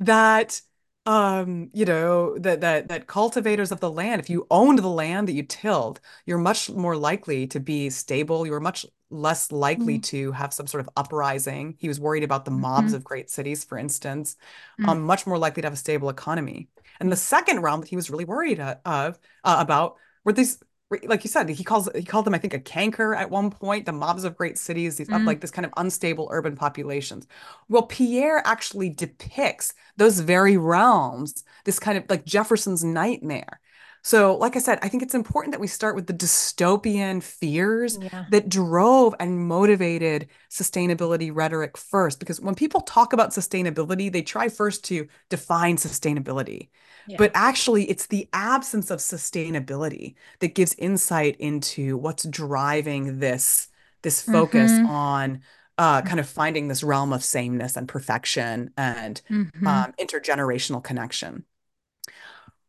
[0.00, 0.60] that
[1.06, 5.28] um, you know, that that that cultivators of the land, if you owned the land
[5.28, 8.46] that you tilled, you're much more likely to be stable.
[8.46, 10.02] you're much less likely Mm.
[10.04, 11.74] to have some sort of uprising.
[11.80, 12.96] He was worried about the mobs Mhm.
[12.96, 14.36] of great cities, for instance,
[14.78, 14.88] Mm.
[14.88, 16.68] um, much more likely to have a stable economy.
[17.00, 20.62] And the second realm that he was really worried uh, of uh, about were these,
[21.04, 23.86] like you said, he calls he called them, I think, a canker at one point,
[23.86, 25.24] the mobs of great cities, these Mm.
[25.26, 27.26] like this kind of unstable urban populations.
[27.68, 33.60] Well, Pierre actually depicts those very realms, this kind of like Jefferson's nightmare.
[34.02, 37.98] So, like I said, I think it's important that we start with the dystopian fears
[38.00, 38.24] Yeah.
[38.30, 42.18] that drove and motivated sustainability rhetoric first.
[42.18, 46.70] Because when people talk about sustainability, they try first to define sustainability.
[47.06, 47.16] Yeah.
[47.18, 53.68] But actually, it's the absence of sustainability that gives insight into what's driving this,
[54.02, 54.88] this focus Mhm.
[54.88, 55.40] on
[55.78, 59.66] uh, kind of finding this realm of sameness and perfection and Mhm.
[59.66, 61.46] um, intergenerational connection.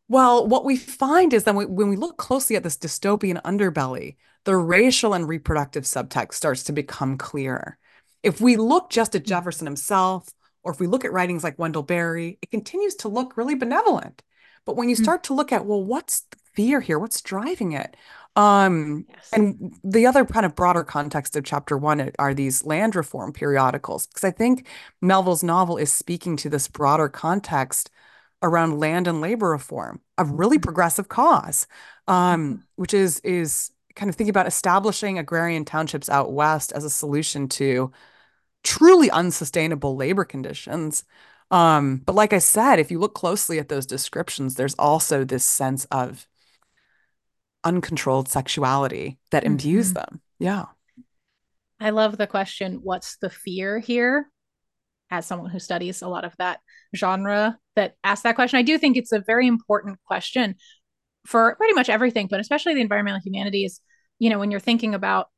[0.08, 4.16] Well, what we find is that we, when we look closely at this dystopian underbelly,
[4.46, 7.78] the racial and reproductive subtext starts to become clearer.
[8.24, 10.30] If we look just at Jefferson himself,
[10.64, 14.22] or if we look at writings like Wendell Berry, it continues to look really benevolent.
[14.66, 15.04] But when you Mm.
[15.04, 17.00] start to look at, well, what's the fear here?
[17.00, 17.98] What's driving it?
[18.36, 19.30] Um, Yes.
[19.34, 24.08] and the other kind of broader context of chapter one are these land reform periodicals,
[24.08, 24.68] because I think
[25.02, 27.90] Melville's novel is speaking to this broader context
[28.44, 31.68] around land and labor reform, a really progressive cause,
[32.08, 36.90] um, which is is kind of thinking about establishing agrarian townships out west as a
[36.90, 37.92] solution to
[38.64, 41.04] truly unsustainable labor conditions.
[41.50, 45.46] Um, but like I said, if you look closely at those descriptions, there's also this
[45.46, 46.28] sense of
[47.64, 49.94] uncontrolled sexuality that imbues Mhm.
[49.94, 50.22] them.
[50.40, 50.66] Yeah.
[51.80, 54.30] I love the question, what's the fear here?
[55.10, 56.62] As someone who studies a lot of that
[56.96, 60.56] genre that asks that question, I do think it's a very important question
[61.26, 63.82] for pretty much everything, but especially the environmental humanities.
[64.20, 65.30] You know, when you're thinking about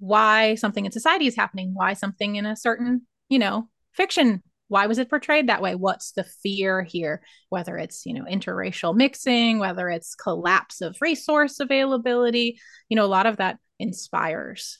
[0.00, 4.86] why something in society is happening, why something in a certain, you know, fiction why
[4.86, 9.58] was it portrayed that way what's the fear here whether it's you know interracial mixing
[9.58, 14.78] whether it's collapse of resource availability you know a lot of that inspires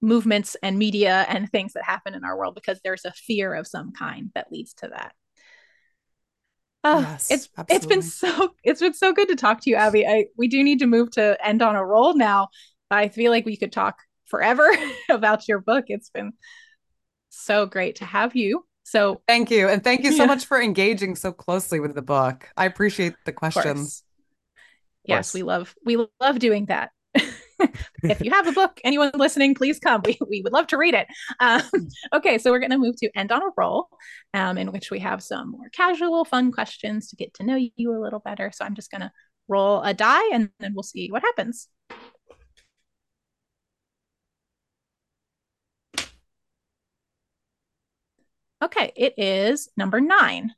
[0.00, 3.66] movements and media and things that happen in our world because there's a fear of
[3.66, 5.12] some kind that leads to that
[6.82, 7.74] Oh, yes, it's absolutely.
[7.76, 10.06] it's been so it's been so good to talk to you, Abby.
[10.06, 12.48] I we do need to move to end on a roll now.
[12.90, 14.68] I feel like we could talk forever
[15.10, 15.86] about your book.
[15.88, 16.32] It's been
[17.28, 18.64] so great to have you.
[18.84, 19.68] So thank you.
[19.68, 20.26] And thank you so yeah.
[20.26, 22.48] much for engaging so closely with the book.
[22.56, 24.02] I appreciate the questions.
[25.04, 26.90] Yes, we love we love doing that.
[28.02, 30.02] if you have a book, anyone listening, please come.
[30.04, 31.06] We, we would love to read it.
[31.40, 31.62] Um,
[32.12, 33.88] okay, so we're going to move to end on a roll,
[34.34, 37.92] um, in which we have some more casual, fun questions to get to know you
[37.92, 38.50] a little better.
[38.54, 39.10] So I'm just going to
[39.48, 41.68] roll a die and then we'll see what happens.
[48.62, 50.52] Okay, it is number nine.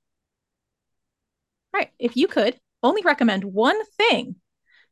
[1.73, 4.37] All right, if you could only recommend one thing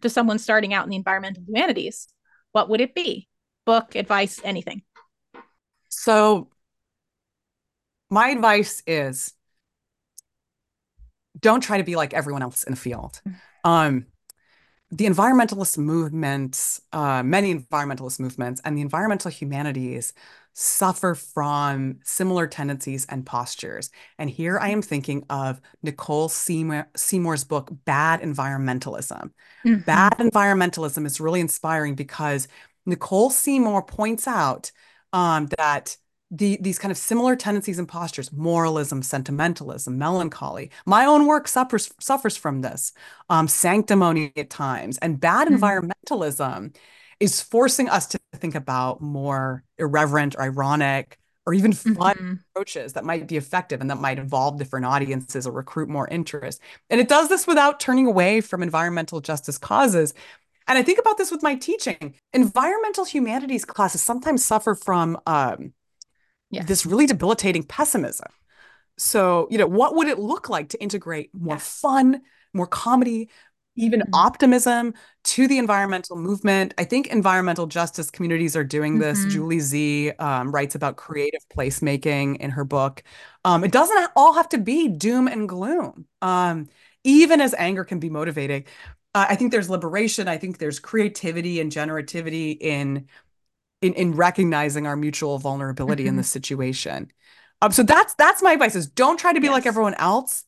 [0.02, 2.08] to someone starting out in the environmental humanities,
[2.52, 3.28] what would it be?
[3.66, 4.82] Book, advice, anything.
[5.88, 6.48] So,
[8.08, 9.34] my advice is
[11.38, 13.20] don't try to be like everyone else in the field.
[13.26, 13.34] Mm.
[13.64, 14.06] Um,
[14.90, 20.12] the environmentalist movements, uh, many environmentalist movements, and the environmental humanities
[20.52, 23.90] suffer from similar tendencies and postures.
[24.18, 29.30] And here I am thinking of Nicole Seymour, Seymour's book, Bad Environmentalism.
[29.64, 29.82] Mm-hmm.
[29.82, 32.48] Bad Environmentalism is really inspiring because
[32.84, 34.72] Nicole Seymour points out
[35.12, 35.96] um, that
[36.30, 40.70] the, these kind of similar tendencies and postures, moralism, sentimentalism, melancholy.
[40.86, 42.92] My own work suffers suffers from this,
[43.28, 45.62] um, sanctimony at times, and bad mm-hmm.
[45.62, 46.76] environmentalism
[47.18, 52.34] is forcing us to think about more irreverent or ironic or even fun mm-hmm.
[52.50, 56.60] approaches that might be effective and that might involve different audiences or recruit more interest.
[56.88, 60.14] And it does this without turning away from environmental justice causes.
[60.68, 62.14] And I think about this with my teaching.
[62.32, 65.72] Environmental humanities classes sometimes suffer from um,
[66.50, 66.66] yes.
[66.66, 68.28] this really debilitating pessimism.
[68.98, 71.80] So, you know, what would it look like to integrate more yes.
[71.80, 72.20] fun,
[72.52, 73.30] more comedy,
[73.76, 74.14] even mm-hmm.
[74.14, 74.94] optimism
[75.24, 76.74] to the environmental movement.
[76.78, 79.20] I think environmental justice communities are doing this.
[79.20, 79.30] Mm-hmm.
[79.30, 83.02] Julie Sze um, writes about creative placemaking in her book.
[83.44, 86.68] Um, it doesn't all have to be doom and gloom, um,
[87.04, 88.64] even as anger can be motivating.
[89.14, 90.28] Uh, I think there's liberation.
[90.28, 93.06] I think there's creativity and generativity in
[93.82, 96.10] in, in recognizing our mutual vulnerability mm-hmm.
[96.10, 97.10] in this situation.
[97.62, 99.52] Um, so that's that's my advice: is don't try to be yes.
[99.52, 100.44] like everyone else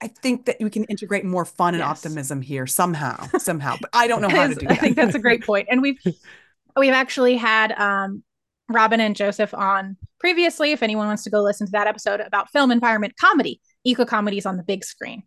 [0.00, 1.88] I think that we can integrate more fun and yes.
[1.88, 3.76] optimism here somehow, somehow.
[3.80, 4.72] But I don't know how to do that.
[4.72, 5.68] I think that's a great point.
[5.70, 5.98] And we've
[6.76, 8.22] we've actually had um,
[8.68, 10.72] Robin and Joseph on previously.
[10.72, 14.46] If anyone wants to go listen to that episode about film environment comedy, eco comedies
[14.46, 15.22] on the big screen.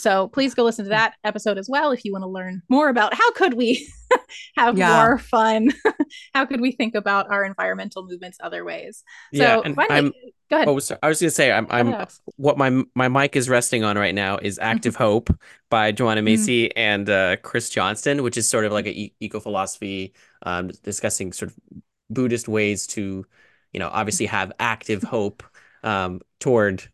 [0.00, 2.88] So please go listen to that episode as well if you want to learn more
[2.88, 3.88] about how could we
[4.56, 5.04] have yeah.
[5.04, 5.70] more fun?
[6.34, 9.04] how could we think about our environmental movements other ways?
[9.34, 10.68] So yeah, and finally, go ahead.
[10.68, 10.72] Oh,
[11.02, 14.14] I was going to say, I'm, I'm what my my mic is resting on right
[14.14, 15.30] now is Active Hope
[15.68, 16.24] by Joanna mm-hmm.
[16.26, 16.78] Macy mm-hmm.
[16.78, 21.32] and uh, Chris Johnstone, which is sort of like an e- eco philosophy um, discussing
[21.32, 21.58] sort of
[22.08, 23.24] Buddhist ways to,
[23.72, 25.42] you know, obviously have active hope
[25.82, 26.88] um, toward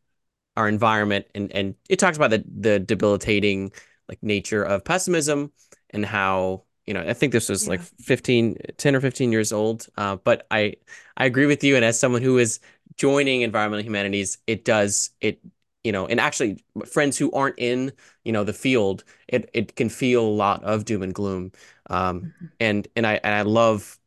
[0.57, 3.73] our environment and and it talks about the the debilitating
[4.09, 5.53] like nature of pessimism
[5.91, 7.71] and how you know i think this was yeah.
[7.71, 10.75] like 15 10 or 15 years old uh, but i
[11.17, 12.61] i agree with you and as someone who is
[12.97, 15.41] joining environmental humanities it does it
[15.85, 17.93] you know and actually friends who aren't in
[18.25, 21.53] you know the field it it can feel a lot of doom and gloom
[21.91, 22.47] um mm-hmm.
[22.61, 23.99] and and i and i love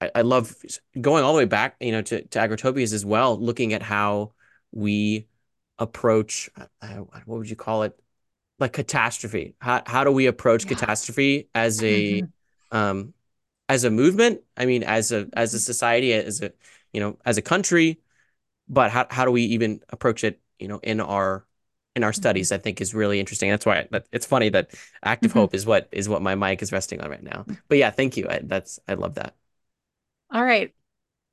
[0.00, 0.54] I, I love
[1.00, 4.32] going all the way back you know to, to agrotopias as well looking at how
[4.70, 5.26] we
[5.78, 6.50] approach
[6.80, 7.98] uh, what would you call it?
[8.58, 9.54] Like catastrophe.
[9.60, 10.70] How, how do we approach yeah.
[10.70, 12.76] catastrophe as a mm-hmm.
[12.76, 13.14] um
[13.68, 14.40] as a movement?
[14.56, 16.52] I mean as a as a society as a
[16.92, 18.00] you know as a country
[18.68, 21.46] but how, how do we even approach it you know in our
[21.94, 22.48] in our studies?
[22.48, 22.60] Mm-hmm.
[22.60, 23.50] i think is really interesting.
[23.50, 24.70] That's why I, it's funny that
[25.02, 25.40] active mm-hmm.
[25.40, 27.46] hope is what is what my mic is resting on right now.
[27.68, 28.26] But yeah thank you.
[28.28, 29.34] I, that's i love that.
[30.30, 30.74] All right.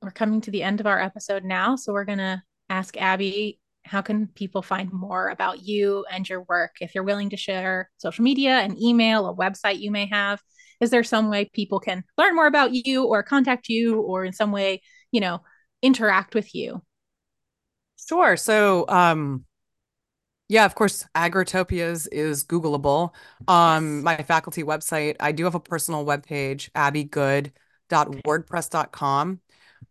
[0.02, 4.00] We're coming to the end of our episode now so we're gonna ask abby how
[4.00, 8.24] can people find more about you and your work if you're willing to share social
[8.24, 10.40] media an email a website you may have
[10.80, 14.32] is there some way people can learn more about you or contact you or in
[14.32, 14.80] some way,
[15.12, 15.42] you know,
[15.82, 16.80] interact with you?
[17.96, 18.36] Sure.
[18.36, 19.44] So, um,
[20.48, 23.14] yeah, of course, Agrotopias is Googleable.
[23.48, 24.04] Um, yes.
[24.04, 29.40] my faculty website, I do have a personal webpage, abbygoode.wordpress.com.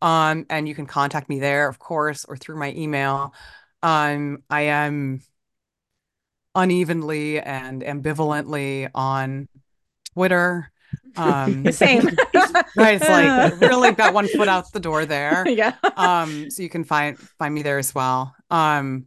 [0.02, 3.34] Um, and you can contact me there, of course, or through my email.
[3.84, 5.22] Um, I am
[6.56, 9.48] unevenly and ambivalently on
[10.14, 10.72] Twitter.
[11.16, 12.06] Um, Same.
[12.76, 13.02] right.
[13.02, 15.46] It's like really got one foot out the door there.
[15.54, 15.76] Yeah.
[15.98, 18.34] Um, so you can find find me there as well.
[18.50, 19.06] Um,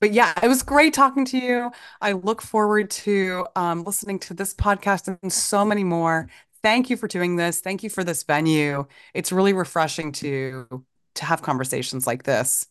[0.00, 1.72] but yeah, it was great talking to you.
[2.00, 6.28] I look forward to um, listening to this podcast and so many more.
[6.62, 7.60] Thank you for doing this.
[7.60, 8.86] Thank you for this venue.
[9.14, 12.66] It's really refreshing to to have conversations like this.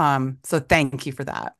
[0.00, 1.54] Um, so thank you for that.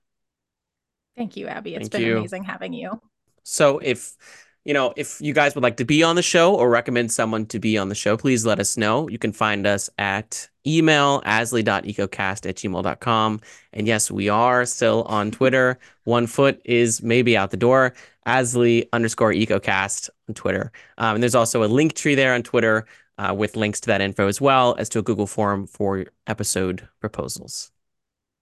[1.15, 1.75] Thank you, Abby.
[1.75, 2.19] It's thank been you.
[2.19, 2.99] amazing having you.
[3.43, 4.17] So if
[4.65, 7.47] you know, if you guys would like to be on the show or recommend someone
[7.47, 9.09] to be on the show, please let us know.
[9.09, 13.41] You can find us at email asle.ecocast at gmail.com.
[13.73, 15.79] And yes, we are still on Twitter.
[16.05, 17.95] One foot is maybe out the door.
[18.27, 20.73] ASLE underscore ecocast on Twitter.
[20.99, 22.87] Um, and there's also a link tree there on Twitter
[23.17, 26.87] uh, with links to that info as well as to a Google form for episode
[27.01, 27.73] proposals.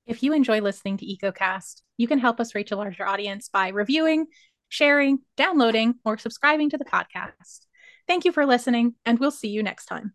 [0.08, 3.68] If you enjoy listening to EcoCast, you can help us reach a larger audience by
[3.68, 4.26] reviewing,
[4.70, 7.66] sharing, downloading, or subscribing to the podcast.
[8.06, 10.14] Thank you for listening, and we'll see you next time.